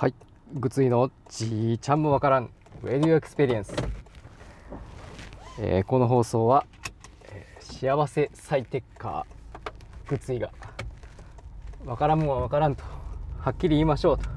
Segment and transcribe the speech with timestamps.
[0.00, 0.14] はい。
[0.54, 2.50] グツイのじーちゃんもわからん。
[2.84, 3.74] Radio Experience、
[5.58, 6.66] えーこの放送は、
[7.32, 9.26] えー幸せ最適化
[10.06, 10.52] グツイが。
[11.84, 12.84] わからんもんはわからんと。
[13.40, 14.30] はっきり言いましょうと、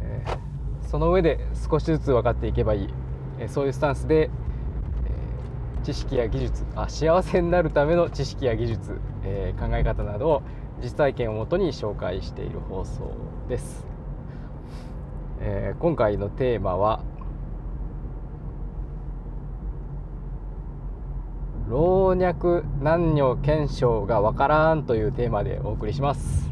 [0.00, 1.38] えーその上で
[1.70, 2.88] 少しずつ分かっていけばいい、
[3.38, 6.64] えそういうスタンスで、え知識や技術。
[6.74, 10.42] あ幸せになるための知識や技術、え考え方などを
[10.82, 13.12] 実体験をもとに紹介している放送
[13.48, 13.86] です、
[15.46, 17.04] えー今回のテーマは
[21.68, 26.50] 老若男女検証がわからんというテーマでお送りします。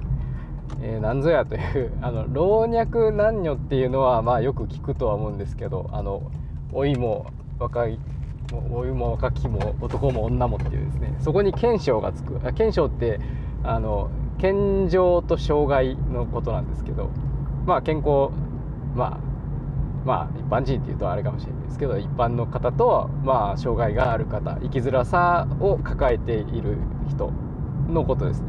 [0.83, 6.23] えー、なんぞやという あの老若男女っていうのはまあよく聞くとは思うんですけどあの
[6.73, 7.27] 老いも
[7.59, 7.99] 若い
[8.71, 13.21] 老いも若きも男も女もっていうですねそこに検証がつくあ検証って
[13.63, 17.09] あの健常と障害のことなんですけど
[17.65, 18.31] まあ健康
[18.95, 19.19] まあ
[20.05, 26.77] まあ一般人っていうとあれかもしれないですけど一般の方とまあ障害がある方生きづらさを抱えている
[27.09, 27.33] 人
[27.89, 28.49] のことですね。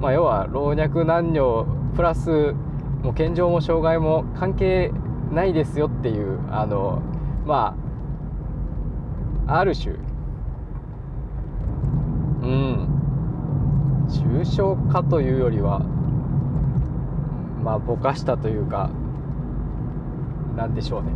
[0.00, 2.54] まあ要は老若男女プラス
[3.02, 4.92] もう健常も障害も関係
[5.30, 7.02] ないですよっていうあの
[7.46, 7.76] ま
[9.46, 9.94] あある種
[12.42, 12.88] うん
[14.08, 15.80] 抽象化というよりは
[17.62, 18.90] まあぼかしたというか
[20.56, 21.10] なんでしょうね。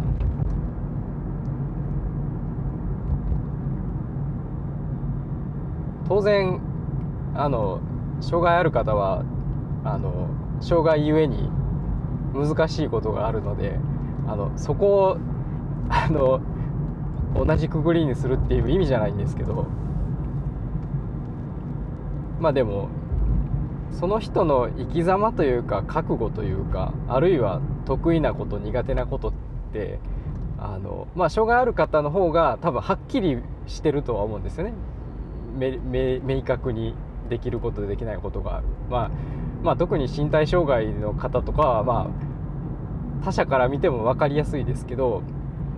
[6.09, 6.61] 当然
[7.35, 7.81] あの
[8.21, 9.25] 障害ある方は
[9.85, 10.29] あの
[10.61, 11.51] 障害ゆえに
[12.33, 13.79] 難しいことがあるので
[14.27, 15.19] あのそこを
[15.89, 16.41] あの
[17.35, 19.67] 同じくぐりにするっていう意味じゃないんですけど
[22.41, 22.89] まあでも
[23.91, 29.33] その人の生き様というか覚悟というかあるいは得意なこと苦手なことっ
[29.73, 29.99] て
[30.59, 34.75] あのまあ障害ある方の方が多分はっきりしてるとは思うんですよね。
[35.59, 36.95] 明確に
[37.31, 39.11] できることでできないことがある、まあ、
[39.63, 45.23] まあ特に身体障害の方とかはまあ他者から見ても分かりやすいですけど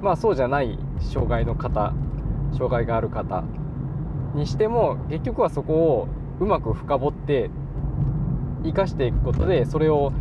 [0.02, 1.92] まあそうじゃない障害の方
[2.52, 3.44] 障害がある方
[4.34, 6.08] にしても結局はそこを
[6.40, 7.50] うまく深掘って
[8.64, 10.12] 生かしていくことでそれを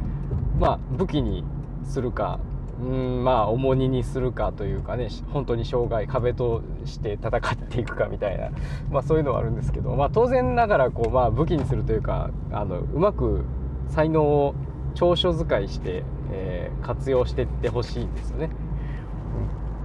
[0.59, 1.43] まあ武器に
[1.87, 2.39] するか
[2.79, 8.49] うんまあ重荷にするかというかね本当に障害壁として戦っていくかみたいな、
[8.91, 13.45] まあ、そういうのはあるんですけど、まあ、当然ながらこう、まあ、武器にするというかあのうまく
[13.87, 14.53] 才能を
[14.93, 18.49] 長所使いして、えー活用していってほしいんですよね。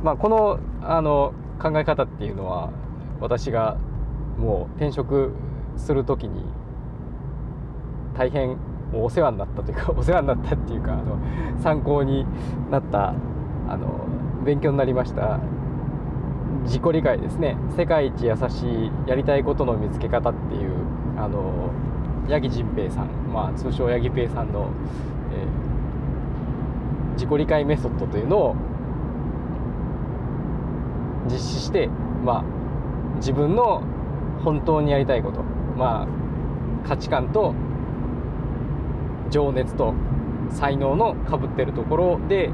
[0.05, 2.71] まあ、このあの考え方っていうのは
[3.21, 3.77] 私が
[4.39, 5.33] もう転職
[5.77, 6.45] する時に
[8.17, 8.57] 大変
[8.95, 11.19] お世話になったというかお世話になったっていうかあの
[11.63, 12.27] 参考に
[12.71, 13.15] なった
[13.69, 14.07] あの
[14.45, 15.41] 勉強になりました。
[16.65, 17.57] 自己理解ですね。
[17.77, 20.71] 世界一優しいやりたいことの見つけ方っていう
[21.17, 21.71] あの
[22.29, 24.71] 八木仁平さん、まあ、通称八木平さんの、
[25.33, 25.73] えー
[27.23, 28.57] 自己理解メソッドというのを
[31.31, 31.89] 実施して、
[32.25, 33.83] まあ、自分の
[34.45, 35.43] 本当にやりたいこと、
[35.77, 37.55] まあ、価値観と
[39.33, 39.95] 情熱と
[40.51, 42.51] 才能のかぶってるところで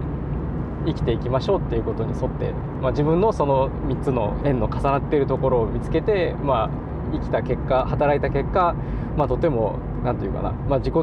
[0.86, 6.70] 生きていきましょうっていうことに沿って、まあ、自分のその3つの円の重なっているところを見つけて、まあ、
[7.12, 8.74] 生きた結果働いた結果、
[9.16, 10.94] まあ、とても何て言うかな、まあ、自己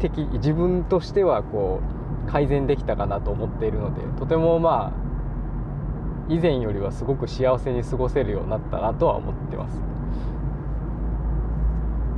[0.00, 1.80] 的自分としてはこ
[2.26, 5.10] う改善できたかなと思っているのでとてもまあ
[6.32, 9.89] 以前よりはすごく幸せに過ごせるようになったなとは思ってます。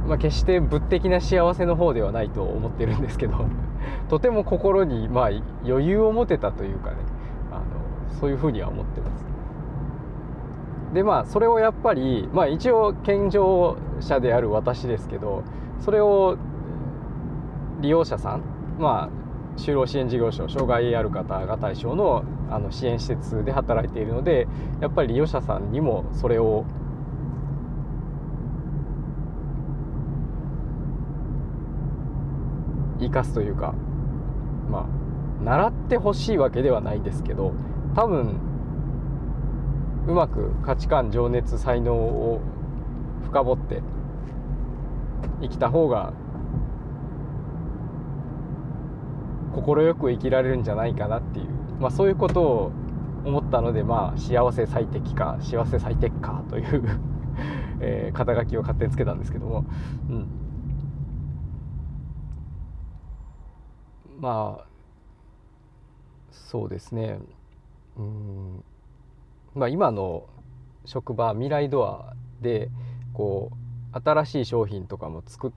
[0.07, 3.47] まあ、決して物的な幸せの方ではないと思ってるんですけど
[4.09, 5.31] とても心にまあ
[5.65, 6.97] 余裕を持てたというかね
[7.51, 7.63] あの
[8.21, 9.33] そういうふうには思ってます。
[10.93, 15.43] でまあそれをやっぱり、まあ、一応健常者である私ですけど
[15.79, 16.37] それを
[17.81, 18.43] 利用者さん
[18.79, 19.23] まあ
[19.57, 24.47] 就労支援事業所障害ある方が対象のあの支援施設で働いているので
[24.81, 26.67] やっぱり利用者さんにもそれを
[33.03, 33.75] 生かすというか
[34.71, 37.53] まあ習ってほしいわけではないですけど
[37.95, 38.41] 多分
[40.07, 42.41] うまく価値観情熱才能を
[43.25, 43.83] 深掘って
[45.41, 46.13] 生きた方が
[49.55, 51.47] 快く生きられるんじゃないかなっていう、
[51.79, 52.73] まあ、そういうことを
[53.25, 57.01] 思ったので、まあ、幸せ最適化幸せ最適化という、
[57.81, 59.65] えー肩書きを勝手につけたんですけども、
[60.11, 60.29] うん、
[64.23, 64.67] まあ
[66.31, 67.19] そうですね
[67.99, 68.65] うん
[69.55, 70.29] まあ今の
[70.85, 72.71] 職場未来ドアで
[73.13, 75.53] こう新しい商品とかも作っ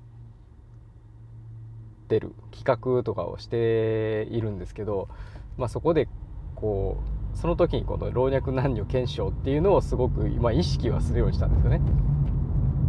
[2.08, 5.10] てる企画とかをしているんですけど、
[5.58, 6.10] まあ、そこで
[6.56, 6.98] こ
[7.34, 11.82] うその時にこの老若男女検証っていうのをすごく今意識はするようにしたんですよね。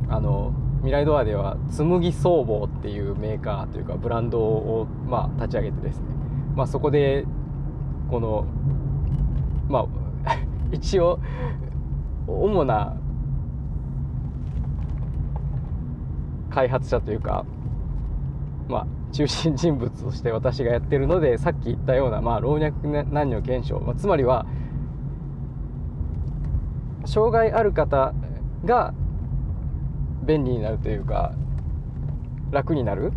[0.09, 0.55] あの
[0.87, 6.05] 未来ドアでは紬総合っていうメーカーというかブランドをまあ立ち上げてですね、
[6.55, 7.25] まあ、そこで
[8.09, 8.47] この
[9.69, 9.85] ま
[10.25, 10.37] あ
[10.71, 11.19] 一応
[12.29, 12.97] 主な
[16.51, 17.45] 開発者というか
[18.69, 22.71] まあ中心人物として私がやってるのでさっき言ったような、まあ、老若
[23.13, 24.47] 男女検証、まあ、つまりは
[27.07, 28.15] 障害ある方
[28.65, 28.95] が
[30.27, 31.33] 便利になるというか
[32.51, 33.13] 楽になる、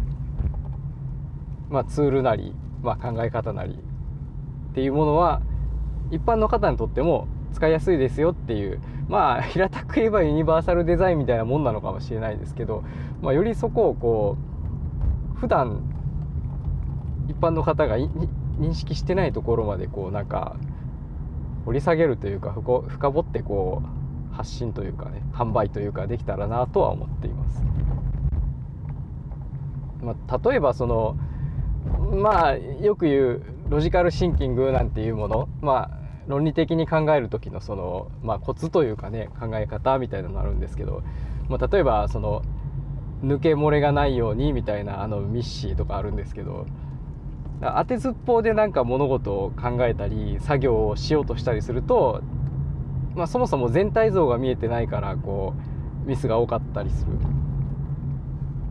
[1.70, 5.42] まあ、ツールなり、まあ、考え方なりっていうものは
[6.12, 12.84] 一般の方にとっても使いやすいですよっていうまあ平たく言えばユニバーサルデザインみたいなもんなのかもしれないですけど、
[13.22, 14.38] まあ、よりそこをこ
[15.36, 15.82] う普段
[17.28, 20.58] 一般の方が認識してないところまでこうなんか
[21.66, 23.99] 掘り下げるというか深掘ってこう
[24.40, 27.62] 発信というかね販売というかできたらなとは思っています。
[30.02, 31.18] まあ、例えばその
[32.14, 41.04] まあよく言うロジカルシンキングなんていうものまあ論理的に考える時のその、まあ、コツというかね考え方みたいなのあるんですけど、
[41.50, 42.44] まあ、例えばその
[43.22, 46.66] 抜け漏れがないようにみたいなあのミッシーとかあるんですけど
[47.62, 52.22] 当てずっぽうでなんか物事を考えたり作業をしようとしたりすると、
[53.20, 55.54] まあ、そもそも全体像が見えてないからこ
[56.06, 57.12] うミスが多かったりする。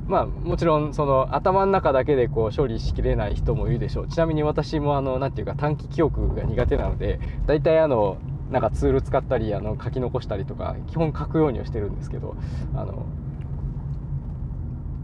[0.06, 8.16] まあもちろんその頭の中だけでこう処理しきれない人もいるでしょうちなみに私もあの何て言うか短期記憶が苦手なので大体あの
[8.50, 12.38] なんかツール使ったりあの書き残したりとか基本書くようにはしてるんですけど
[12.74, 13.04] あの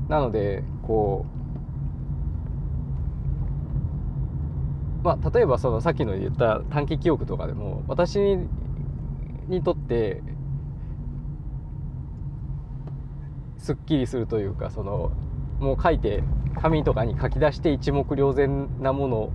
[0.08, 1.26] なのでこ
[5.02, 8.38] うまあ例えばそのさっきの言った短期記憶とかでも私
[9.48, 10.22] にとって
[13.58, 15.12] すっきりするというかその
[15.58, 16.22] もう書いて
[16.60, 19.30] 紙とかに書き出して一目瞭然なもの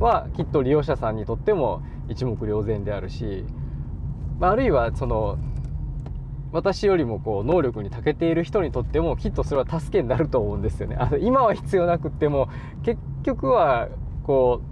[0.00, 3.44] はきっと利用者さんにとっても一目瞭然であるし、
[4.38, 5.38] まあ、あるいはその
[6.52, 10.96] 私よりもこう能力に長けている人にとってもきっとそれは助けになると思うんですよね。
[10.96, 12.48] あの今は必要なくっても
[12.82, 13.88] 結局は
[14.24, 14.71] こう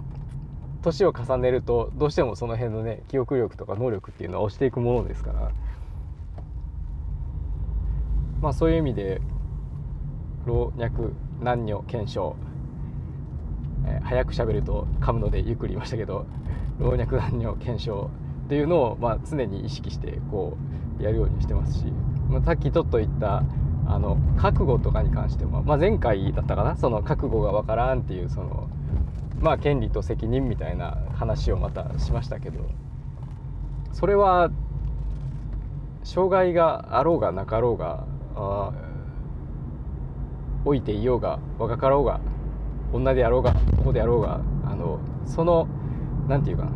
[0.81, 5.51] 年を重ねるとどうしてもその辺のね記憶力とか能力っていうのは落ちていくものですから。
[8.41, 9.21] まあそういう意味で
[10.45, 11.11] 老若
[11.43, 12.35] 男女検証、
[13.85, 16.25] えー、早く喋ると噛むのでゆっくり言いましたけど
[16.79, 18.09] 老若男女検証
[18.45, 20.57] っていうのを、まあ、常に意識してこ
[20.99, 21.85] うやるようにしてますし、
[22.29, 23.43] まあ、さっきちょっと言った
[23.91, 28.69] あの覚悟とかに関しても、まあ、前回だったかなその覚悟がわからんっていうその
[29.41, 32.69] まあ権利と責任みたいな話をまたしましたけど
[33.91, 34.49] それは
[36.05, 38.05] 障害があろうがなかろうが
[38.35, 38.71] あ
[40.63, 42.21] 老いていようが若かろうが
[42.93, 45.67] 女であろうが男であろうがあのその
[46.29, 46.71] 何て言うかな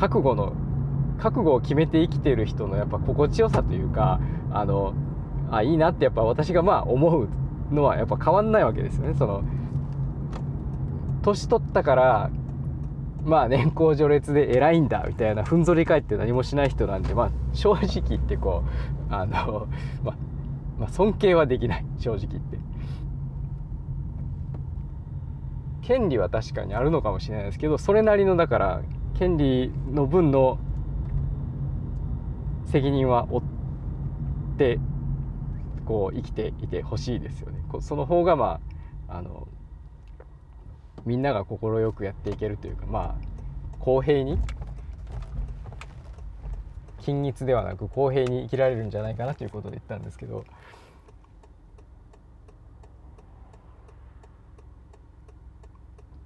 [0.00, 0.52] 覚悟の
[1.18, 4.94] 覚悟を決めて生きている人のやっぱ心地よさというかあの
[5.50, 7.28] あいいなってやっぱ私がまあ思う
[7.72, 9.14] のはやっぱ変わんないわけですよね。
[9.14, 9.44] その
[11.22, 12.30] 年取ったから
[13.24, 18.62] まあ年功序列で偉いんだみたいなふんぞり返って何もしない人なんでまあ正直言ってこ
[19.10, 19.66] うあの、
[20.04, 20.16] まあ、
[20.78, 22.58] まあ、尊敬はできない正直言って。
[25.82, 28.82] 権利は確かにあるのかもしれないですけどそれなりのだから
[29.14, 30.58] 権利の分の
[32.64, 33.42] 責任は負っ
[34.58, 34.80] て
[35.86, 37.60] こう生きていてほしいですよね。
[37.80, 38.60] その方がま
[39.08, 39.48] ああの
[41.06, 43.14] みんなが快くやっていけるというかまあ
[43.78, 44.38] 公平に
[47.00, 50.44] 均一ではなく公平に生きられるんじゃないかなということで言ったんですけど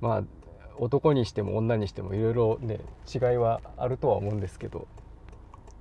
[0.01, 0.25] まあ
[0.79, 2.81] 男にしても女にしてもいろいろね
[3.13, 4.89] 違いはあるとは思うんですけど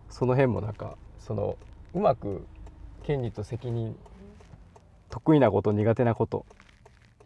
[0.10, 1.58] その辺もなんかその
[1.94, 2.46] うまく
[3.10, 3.98] 権利と責任
[5.10, 6.46] 得意なこと苦手なこと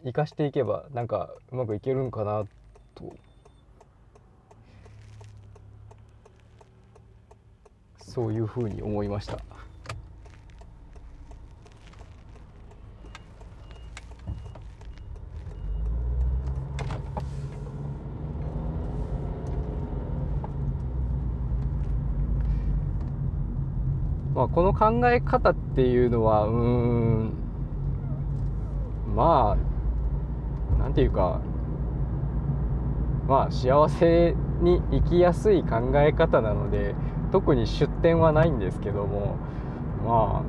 [0.02, 2.46] 生かしていけばなんかうまくいけるんかな
[2.94, 3.14] と
[7.98, 9.40] そういうふうに思いました。
[24.34, 27.32] まあ、この考え方っていうのはうん
[29.14, 29.56] ま
[30.76, 31.40] あなんていうか
[33.28, 36.94] まあ幸せに生きやすい考え方なので
[37.30, 39.36] 特に出典はないんですけども
[40.04, 40.42] ま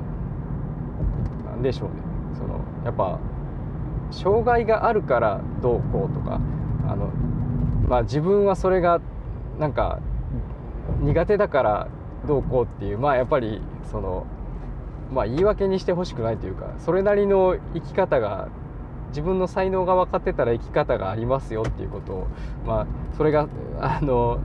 [1.46, 1.94] あなんでしょうね。
[2.36, 3.18] そのやっぱ
[4.10, 6.40] 障害があるからどうこうとか
[6.86, 7.06] あの、
[7.88, 9.00] まあ、自分はそれが
[9.58, 10.00] なんか
[11.00, 11.88] 苦手だから
[12.26, 14.26] どうこうっていうまあやっぱりその
[15.12, 18.48] まあ言い訳にしてほしくないというかそれなりの生き方が
[19.08, 22.26] 自分の才能が分かってたら生き方がありますよっていうことを
[22.66, 23.48] まあそれが
[23.80, 24.40] あの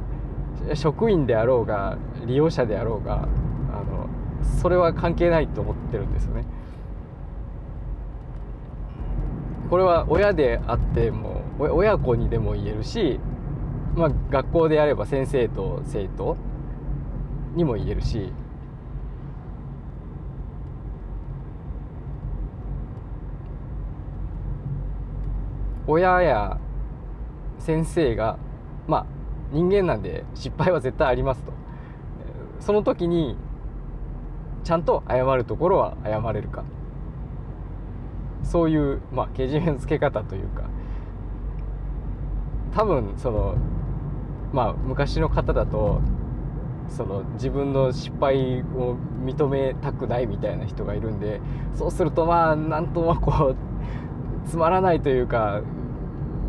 [0.76, 4.08] 職員であろうが利用者であろうがあの
[4.62, 6.46] それは関係ないと思ってるんですよね。
[9.70, 13.22] これは親であっても親子にでも言えるし、
[13.96, 16.36] まあ、学校であれば先生と生徒
[17.56, 18.32] にも言えるし
[25.88, 26.60] 親や
[27.60, 28.38] 先生が
[28.88, 29.06] まあ
[29.52, 31.52] 人間なんで失敗は絶対ありますと。
[32.60, 33.36] その時に
[34.64, 36.64] ちゃんと謝るところは謝れるか。
[38.44, 40.64] そういう、まあ、けじめのつけ方というか。
[42.74, 43.56] 多分その
[44.54, 46.02] まあ昔の方だと
[46.92, 51.40] その自分の失敗を認めたくないみたいな人がいるんで
[51.76, 55.62] そうするとまあなんともこうつまらないというか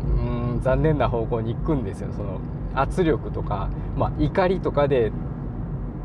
[0.03, 2.39] うん残念な方向に行くんですよその
[2.75, 5.11] 圧力とか、まあ、怒りとかで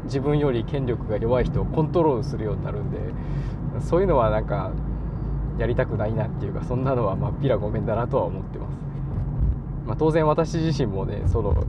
[0.04, 2.98] 自分より権力が弱い人をコントロールするようになるんで
[3.80, 4.72] そういうのはなんか
[5.58, 8.76] やりたくないなっていうかそんなのはまっぴらごめんだなとは思ってます。
[9.86, 11.64] まあ、当然私自身もねその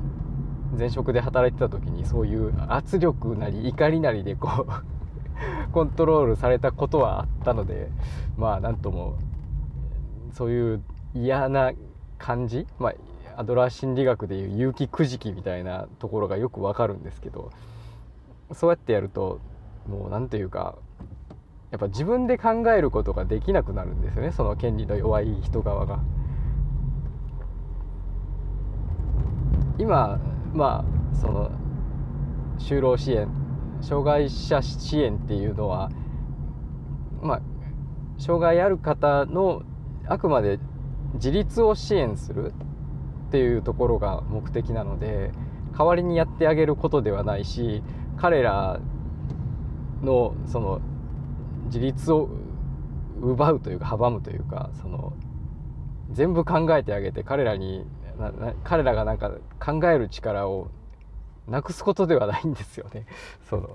[0.80, 4.72] 前職で働いてた時にそういう圧力なり怒りなりでこう
[5.74, 7.90] コントロールされたことはあったので
[8.38, 9.16] まあなんとも
[10.32, 10.82] そういう
[11.14, 11.74] 嫌な
[12.18, 12.94] 感じ、まあ、
[13.36, 17.52] アドラー心理学でいう勇気くじきみたいなところがよくわかるんですけど
[18.54, 19.40] そうやってやると
[19.88, 20.76] もう何ていうか
[21.72, 26.00] やっぱ自分で考えることができなくなるんですよねその権利の弱い人側が。
[29.78, 30.20] 今
[30.54, 31.52] まあその
[32.58, 33.28] 就労支援
[33.82, 35.90] 障害者支援っていうのは
[37.22, 37.42] まあ
[38.18, 39.64] 障害ある方の
[40.08, 40.60] あくまで
[41.14, 42.54] 自立を支援する
[43.28, 45.32] っていうところが目的なので
[45.78, 47.84] 代わりにやってあげることではないし
[48.18, 48.80] 彼ら
[50.02, 50.82] のその
[51.66, 52.30] 自立を
[53.22, 55.14] 奪うというか阻むというかその
[56.12, 57.86] 全部考えてあげて彼らに
[58.64, 60.70] 彼らがなんか考える力を
[61.48, 63.06] なくすことではないんですよね。
[63.50, 63.70] その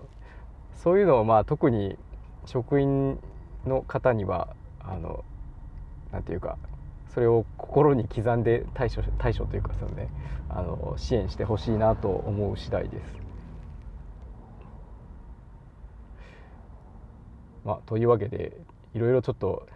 [0.75, 1.99] そういうのをまあ特に
[2.45, 3.19] 職員
[3.65, 5.25] の方にはあの
[6.13, 6.59] なんていうか
[7.09, 10.09] それを心に刻んで対処対処というかそのね
[10.49, 13.25] あの支援してほしいなと思う次第です。
[17.65, 18.61] まあ、というわけで
[18.93, 19.67] いろいろちょっと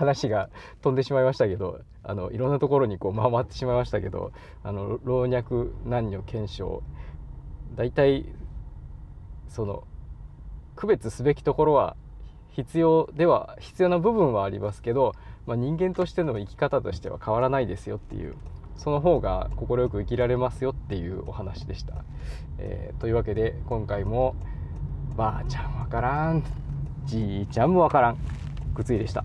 [0.00, 0.48] 話が
[0.80, 6.82] 飛んでしまいましたけどあのいろんなところにこう回ってしまいましたけどあの老若男女検証
[7.76, 8.24] 大体
[9.48, 9.84] その
[10.74, 11.96] 区別すべきところは
[12.48, 15.14] 必要では必要な部分はありますけど、
[15.46, 18.34] まあ、人間としての生き方としては変わらないですよっていう
[18.76, 22.02] その方が快く生きられますよっていうお話でした。
[22.58, 24.34] えー、というわけで今回も
[25.16, 26.42] ばあちゃんわからん
[27.04, 28.18] じいちゃんもわからん
[28.74, 29.22] くついでした。